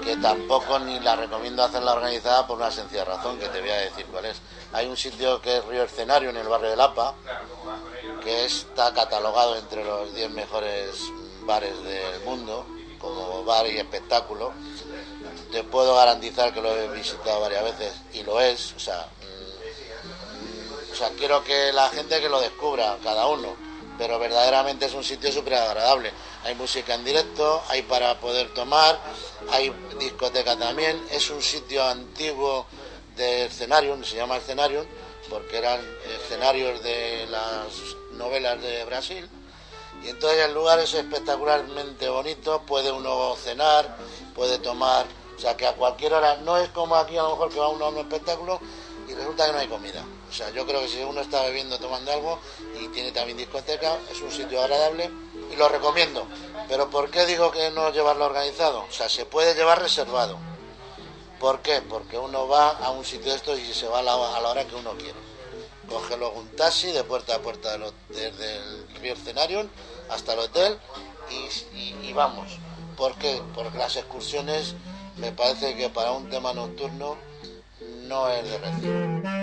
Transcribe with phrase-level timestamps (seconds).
[0.00, 3.80] Que tampoco ni la recomiendo hacerla organizada por una sencilla razón, que te voy a
[3.80, 4.40] decir cuál es.
[4.72, 7.14] Hay un sitio que es Río Escenario en el barrio de Lapa,
[8.22, 10.96] que está catalogado entre los 10 mejores
[11.44, 12.66] bares del mundo,
[12.98, 14.52] como bar y espectáculo.
[15.52, 20.92] Te puedo garantizar que lo he visitado varias veces y lo es, o sea, mm,
[20.92, 23.65] o sea, quiero que la gente que lo descubra, cada uno,
[23.98, 26.12] pero verdaderamente es un sitio súper agradable.
[26.44, 28.98] Hay música en directo, hay para poder tomar,
[29.50, 32.66] hay discoteca también, es un sitio antiguo
[33.16, 34.86] de escenario, se llama escenario,
[35.28, 35.80] porque eran
[36.22, 37.66] escenarios de las
[38.12, 39.28] novelas de Brasil.
[40.02, 43.96] Y entonces el lugar es espectacularmente bonito, puede uno cenar,
[44.34, 47.50] puede tomar, o sea que a cualquier hora, no es como aquí a lo mejor
[47.50, 48.60] que va uno a un espectáculo
[49.08, 50.04] y resulta que no hay comida.
[50.28, 52.38] O sea, yo creo que si uno está bebiendo, tomando algo
[52.80, 55.10] y tiene también discoteca, es un sitio agradable
[55.52, 56.26] y lo recomiendo.
[56.68, 58.84] Pero ¿por qué digo que no llevarlo organizado?
[58.88, 60.36] O sea, se puede llevar reservado.
[61.38, 61.82] ¿Por qué?
[61.82, 64.48] Porque uno va a un sitio de estos y se va a la, a la
[64.50, 65.14] hora que uno quiere.
[65.88, 67.76] Coge luego un taxi de puerta a puerta
[68.08, 69.68] desde el Escenario
[70.10, 70.78] hasta el hotel
[71.30, 72.58] y, y- y vamos.
[72.96, 73.40] ¿Por qué?
[73.54, 74.74] Porque las excursiones
[75.16, 77.16] me parece que para un tema nocturno
[77.80, 79.35] no es de Berlín.